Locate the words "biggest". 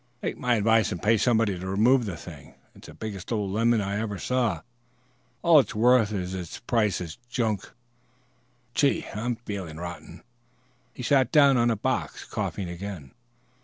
2.95-3.31